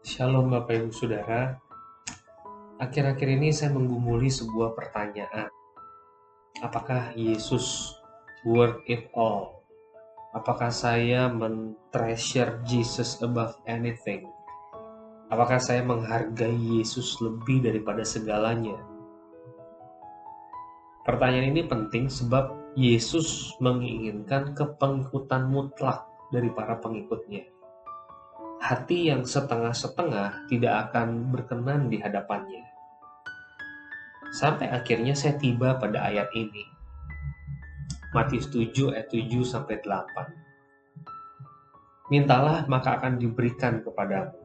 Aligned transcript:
Shalom 0.00 0.48
Bapak 0.48 0.80
Ibu 0.80 0.96
Saudara. 0.96 1.60
Akhir-akhir 2.80 3.36
ini 3.36 3.52
saya 3.52 3.76
menggumuli 3.76 4.32
sebuah 4.32 4.72
pertanyaan. 4.72 5.52
Apakah 6.64 7.12
Yesus 7.12 7.92
worth 8.48 8.80
it 8.88 9.12
all? 9.12 9.60
Apakah 10.32 10.72
saya 10.72 11.28
men-treasure 11.28 12.64
Jesus 12.64 13.20
above 13.20 13.60
anything? 13.68 14.24
Apakah 15.28 15.60
saya 15.60 15.84
menghargai 15.84 16.80
Yesus 16.80 17.20
lebih 17.20 17.60
daripada 17.60 18.00
segalanya? 18.00 18.80
Pertanyaan 21.04 21.52
ini 21.52 21.68
penting 21.68 22.08
sebab 22.08 22.72
Yesus 22.72 23.52
menginginkan 23.60 24.56
kepengikutan 24.56 25.44
mutlak 25.44 26.08
dari 26.32 26.48
para 26.56 26.80
pengikutnya 26.80 27.49
hati 28.60 29.08
yang 29.08 29.24
setengah-setengah 29.24 30.52
tidak 30.52 30.92
akan 30.92 31.32
berkenan 31.32 31.88
di 31.88 31.96
hadapannya. 31.96 32.68
Sampai 34.30 34.68
akhirnya 34.68 35.16
saya 35.16 35.40
tiba 35.40 35.80
pada 35.80 36.04
ayat 36.04 36.28
ini. 36.36 36.68
Matius 38.12 38.52
7 38.52 38.92
ayat 38.92 39.08
7 39.08 39.48
sampai 39.48 39.80
8. 39.80 42.12
Mintalah 42.12 42.68
maka 42.68 43.00
akan 43.00 43.16
diberikan 43.16 43.80
kepadamu. 43.80 44.36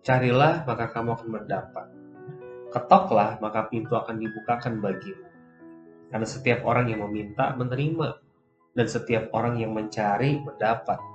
Carilah 0.00 0.64
maka 0.64 0.88
kamu 0.90 1.12
akan 1.12 1.28
mendapat. 1.28 1.86
Ketoklah 2.72 3.36
maka 3.38 3.68
pintu 3.68 4.00
akan 4.00 4.16
dibukakan 4.16 4.80
bagimu. 4.80 5.28
Karena 6.08 6.26
setiap 6.26 6.64
orang 6.64 6.88
yang 6.88 7.04
meminta 7.04 7.52
menerima 7.52 8.16
dan 8.72 8.86
setiap 8.88 9.28
orang 9.36 9.60
yang 9.60 9.76
mencari 9.76 10.40
mendapat 10.40 11.11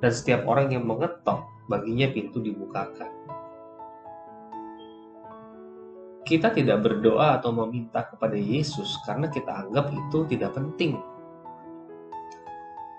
dan 0.00 0.10
setiap 0.12 0.44
orang 0.44 0.72
yang 0.72 0.84
mengetok 0.84 1.46
baginya 1.66 2.06
pintu 2.12 2.38
dibukakan. 2.40 3.10
Kita 6.26 6.50
tidak 6.50 6.82
berdoa 6.82 7.38
atau 7.38 7.54
meminta 7.54 8.02
kepada 8.02 8.34
Yesus 8.34 8.98
karena 9.06 9.30
kita 9.30 9.62
anggap 9.62 9.94
itu 9.94 10.26
tidak 10.26 10.58
penting. 10.58 10.98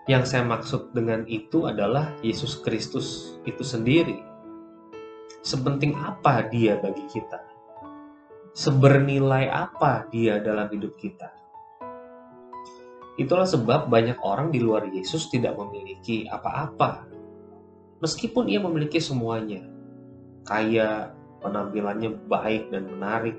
Yang 0.08 0.24
saya 0.32 0.48
maksud 0.48 0.96
dengan 0.96 1.28
itu 1.28 1.68
adalah 1.68 2.16
Yesus 2.24 2.64
Kristus 2.64 3.36
itu 3.44 3.60
sendiri. 3.68 4.24
Sepenting 5.44 6.00
apa 6.00 6.48
dia 6.48 6.80
bagi 6.80 7.04
kita? 7.12 7.44
Sebernilai 8.56 9.52
apa 9.52 10.08
dia 10.08 10.40
dalam 10.40 10.72
hidup 10.72 10.96
kita? 10.96 11.47
Itulah 13.18 13.50
sebab 13.50 13.90
banyak 13.90 14.22
orang 14.22 14.54
di 14.54 14.62
luar 14.62 14.86
Yesus 14.86 15.28
tidak 15.34 15.58
memiliki 15.58 16.30
apa-apa 16.30 17.18
Meskipun 17.98 18.46
ia 18.46 18.62
memiliki 18.62 19.02
semuanya, 19.02 19.66
kaya, 20.46 21.18
penampilannya 21.42 22.30
baik 22.30 22.70
dan 22.70 22.86
menarik, 22.94 23.34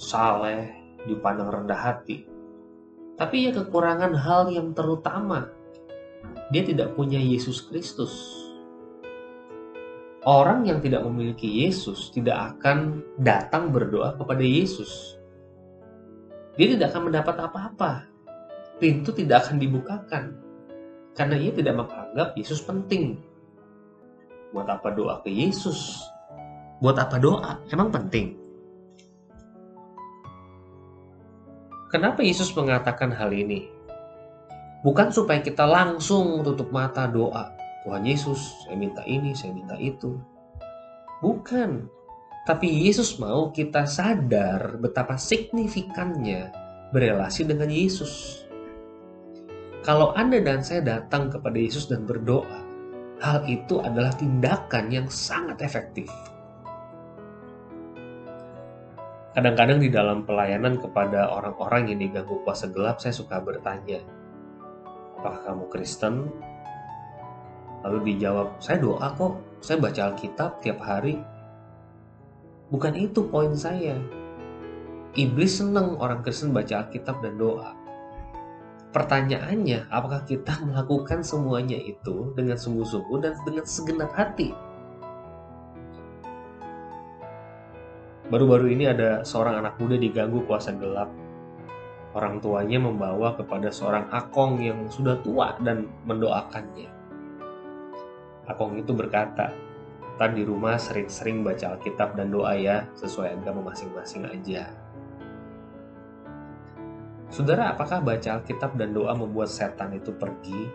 saleh, 0.00 0.72
dipandang 1.04 1.52
rendah 1.52 1.76
hati. 1.76 2.24
Tapi 3.20 3.44
ia 3.44 3.52
kekurangan 3.52 4.16
hal 4.16 4.48
yang 4.48 4.72
terutama. 4.72 5.52
Dia 6.48 6.64
tidak 6.64 6.96
punya 6.96 7.20
Yesus 7.20 7.60
Kristus. 7.68 8.40
Orang 10.24 10.64
yang 10.64 10.80
tidak 10.80 11.04
memiliki 11.04 11.68
Yesus 11.68 12.08
tidak 12.08 12.56
akan 12.56 13.04
datang 13.20 13.68
berdoa 13.68 14.16
kepada 14.16 14.40
Yesus. 14.40 15.20
Dia 16.56 16.72
tidak 16.72 16.96
akan 16.96 17.12
mendapat 17.12 17.36
apa-apa. 17.36 17.92
Pintu 18.84 19.16
tidak 19.16 19.48
akan 19.48 19.56
dibukakan. 19.56 20.36
Karena 21.16 21.40
ia 21.40 21.56
tidak 21.56 21.72
menganggap 21.80 22.36
Yesus 22.36 22.60
penting 22.60 23.16
Buat 24.54 24.70
apa 24.70 24.92
doa 24.94 25.18
ke 25.24 25.32
Yesus? 25.32 25.98
Buat 26.78 27.00
apa 27.00 27.16
doa? 27.18 27.58
Emang 27.74 27.90
penting? 27.90 28.38
Kenapa 31.88 32.22
Yesus 32.22 32.54
mengatakan 32.54 33.10
hal 33.10 33.34
ini? 33.34 33.66
Bukan 34.86 35.10
supaya 35.10 35.42
kita 35.42 35.66
langsung 35.66 36.46
tutup 36.46 36.70
mata 36.70 37.10
doa. 37.10 37.50
Tuhan 37.82 38.06
Yesus, 38.06 38.68
saya 38.68 38.78
minta 38.78 39.02
ini, 39.08 39.34
saya 39.34 39.50
minta 39.56 39.74
itu. 39.80 40.14
Bukan. 41.18 41.90
Tapi 42.46 42.86
Yesus 42.86 43.16
mau 43.16 43.48
kita 43.48 43.88
sadar 43.88 44.76
betapa 44.76 45.16
signifikannya 45.16 46.52
berelasi 46.94 47.42
dengan 47.48 47.72
Yesus. 47.72 48.43
Kalau 49.84 50.16
Anda 50.16 50.40
dan 50.40 50.64
saya 50.64 50.80
datang 50.80 51.28
kepada 51.28 51.60
Yesus 51.60 51.92
dan 51.92 52.08
berdoa, 52.08 52.64
hal 53.20 53.44
itu 53.44 53.84
adalah 53.84 54.16
tindakan 54.16 54.88
yang 54.88 55.04
sangat 55.12 55.60
efektif. 55.60 56.08
Kadang-kadang 59.36 59.84
di 59.84 59.92
dalam 59.92 60.24
pelayanan 60.24 60.80
kepada 60.80 61.28
orang-orang 61.28 61.92
yang 61.92 62.00
diganggu 62.00 62.40
kuasa 62.48 62.72
gelap, 62.72 62.96
saya 62.96 63.12
suka 63.12 63.36
bertanya, 63.44 64.00
apakah 65.20 65.52
kamu 65.52 65.64
Kristen? 65.68 66.32
Lalu 67.84 68.16
dijawab, 68.16 68.56
saya 68.64 68.80
doa 68.80 69.12
kok, 69.12 69.36
saya 69.60 69.76
baca 69.84 70.00
Alkitab 70.08 70.64
tiap 70.64 70.80
hari. 70.80 71.20
Bukan 72.72 72.96
itu 72.96 73.28
poin 73.28 73.52
saya. 73.52 74.00
Iblis 75.12 75.60
senang 75.60 76.00
orang 76.00 76.24
Kristen 76.24 76.56
baca 76.56 76.88
Alkitab 76.88 77.20
dan 77.20 77.36
doa. 77.36 77.83
Pertanyaannya, 78.94 79.90
apakah 79.90 80.22
kita 80.22 80.54
melakukan 80.70 81.26
semuanya 81.26 81.74
itu 81.74 82.30
dengan 82.38 82.54
sungguh-sungguh 82.54 83.18
dan 83.18 83.34
dengan 83.42 83.66
segenap 83.66 84.14
hati? 84.14 84.54
Baru-baru 88.30 88.70
ini 88.72 88.88
ada 88.88 89.26
seorang 89.26 89.60
anak 89.60 89.76
muda 89.82 89.98
diganggu 89.98 90.46
kuasa 90.46 90.72
gelap. 90.78 91.10
Orang 92.14 92.38
tuanya 92.38 92.78
membawa 92.78 93.34
kepada 93.34 93.74
seorang 93.74 94.06
akong 94.14 94.62
yang 94.62 94.86
sudah 94.86 95.18
tua 95.26 95.58
dan 95.58 95.90
mendoakannya. 96.06 96.86
Akong 98.46 98.78
itu 98.78 98.94
berkata, 98.94 99.50
Tadi 100.14 100.40
di 100.40 100.44
rumah 100.46 100.78
sering-sering 100.78 101.42
baca 101.42 101.74
Alkitab 101.74 102.14
dan 102.14 102.30
doa 102.30 102.54
ya, 102.54 102.86
sesuai 102.94 103.34
agama 103.34 103.74
masing-masing 103.74 104.22
aja. 104.30 104.83
Saudara, 107.34 107.74
apakah 107.74 107.98
baca 107.98 108.38
Alkitab 108.38 108.78
dan 108.78 108.94
doa 108.94 109.10
membuat 109.10 109.50
setan 109.50 109.90
itu 109.90 110.14
pergi? 110.14 110.70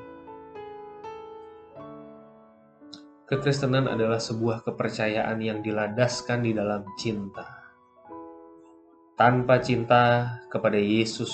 Kekristenan 3.23 3.87
adalah 3.87 4.19
sebuah 4.19 4.67
kepercayaan 4.67 5.39
yang 5.39 5.63
diladaskan 5.63 6.43
di 6.43 6.51
dalam 6.51 6.83
cinta. 6.99 7.47
Tanpa 9.15 9.63
cinta 9.63 10.35
kepada 10.51 10.75
Yesus, 10.75 11.31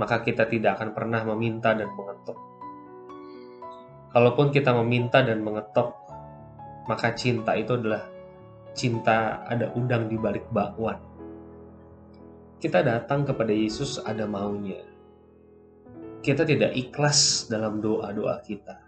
maka 0.00 0.24
kita 0.24 0.48
tidak 0.48 0.80
akan 0.80 0.96
pernah 0.96 1.28
meminta 1.28 1.76
dan 1.76 1.92
mengetuk. 1.92 2.40
Kalaupun 4.08 4.48
kita 4.48 4.72
meminta 4.72 5.20
dan 5.20 5.44
mengetok, 5.44 5.92
maka 6.88 7.12
cinta 7.12 7.52
itu 7.60 7.76
adalah 7.76 8.08
cinta 8.72 9.44
ada 9.44 9.68
udang 9.76 10.08
di 10.08 10.16
balik 10.16 10.48
bakwan 10.48 11.07
kita 12.58 12.82
datang 12.82 13.22
kepada 13.22 13.54
Yesus 13.54 14.02
ada 14.02 14.26
maunya. 14.26 14.82
Kita 16.18 16.42
tidak 16.42 16.74
ikhlas 16.74 17.46
dalam 17.46 17.78
doa-doa 17.78 18.42
kita. 18.42 18.82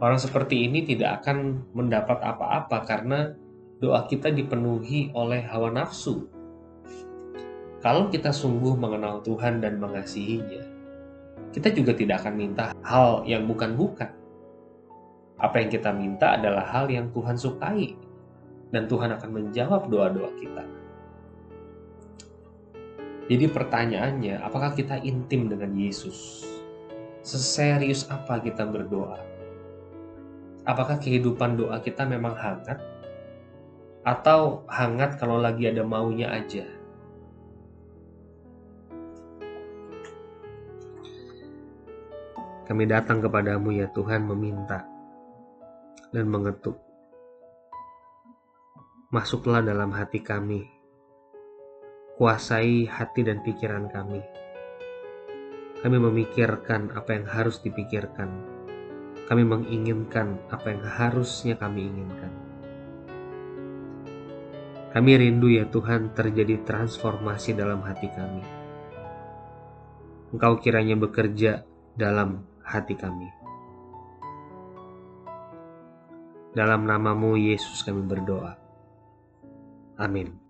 Orang 0.00 0.16
seperti 0.16 0.64
ini 0.64 0.84
tidak 0.88 1.20
akan 1.20 1.68
mendapat 1.76 2.20
apa-apa 2.24 2.88
karena 2.88 3.36
doa 3.80 4.08
kita 4.08 4.32
dipenuhi 4.32 5.12
oleh 5.12 5.44
hawa 5.44 5.68
nafsu. 5.68 6.24
Kalau 7.84 8.08
kita 8.08 8.32
sungguh 8.32 8.80
mengenal 8.80 9.20
Tuhan 9.20 9.60
dan 9.60 9.76
mengasihinya, 9.76 10.64
kita 11.52 11.68
juga 11.76 11.92
tidak 11.92 12.24
akan 12.24 12.34
minta 12.34 12.72
hal 12.80 13.28
yang 13.28 13.44
bukan-bukan. 13.44 14.08
Apa 15.36 15.60
yang 15.60 15.68
kita 15.68 15.92
minta 15.92 16.40
adalah 16.40 16.64
hal 16.64 16.88
yang 16.88 17.12
Tuhan 17.12 17.36
sukai, 17.36 17.92
dan 18.72 18.88
Tuhan 18.88 19.12
akan 19.20 19.30
menjawab 19.30 19.92
doa-doa 19.92 20.32
kita. 20.40 20.75
Jadi 23.26 23.50
pertanyaannya, 23.50 24.38
apakah 24.38 24.70
kita 24.78 25.02
intim 25.02 25.50
dengan 25.50 25.74
Yesus? 25.74 26.46
Seserius 27.26 28.06
apa 28.06 28.38
kita 28.38 28.62
berdoa? 28.62 29.18
Apakah 30.62 31.02
kehidupan 31.02 31.58
doa 31.58 31.82
kita 31.82 32.06
memang 32.06 32.38
hangat? 32.38 32.78
Atau 34.06 34.62
hangat 34.70 35.18
kalau 35.18 35.42
lagi 35.42 35.66
ada 35.66 35.82
maunya 35.82 36.30
aja? 36.30 36.62
Kami 42.66 42.86
datang 42.86 43.18
kepadamu 43.18 43.74
ya 43.74 43.90
Tuhan 43.90 44.22
meminta 44.22 44.86
dan 46.14 46.30
mengetuk. 46.30 46.78
Masuklah 49.10 49.66
dalam 49.66 49.90
hati 49.90 50.22
kami 50.22 50.75
kuasai 52.16 52.88
hati 52.88 53.28
dan 53.28 53.44
pikiran 53.44 53.92
kami. 53.92 54.24
Kami 55.84 55.96
memikirkan 56.00 56.88
apa 56.96 57.12
yang 57.12 57.28
harus 57.28 57.60
dipikirkan, 57.60 58.32
kami 59.28 59.44
menginginkan 59.44 60.40
apa 60.48 60.72
yang 60.72 60.80
harusnya 60.80 61.60
kami 61.60 61.84
inginkan. 61.84 62.32
Kami 64.96 65.12
rindu 65.12 65.52
ya 65.52 65.68
Tuhan 65.68 66.16
terjadi 66.16 66.64
transformasi 66.64 67.52
dalam 67.52 67.84
hati 67.84 68.08
kami. 68.08 68.44
Engkau 70.32 70.56
kiranya 70.56 70.96
bekerja 70.96 71.68
dalam 71.92 72.48
hati 72.64 72.96
kami. 72.96 73.28
Dalam 76.56 76.88
namamu 76.88 77.36
Yesus 77.36 77.84
kami 77.84 78.00
berdoa. 78.08 78.56
Amin. 80.00 80.45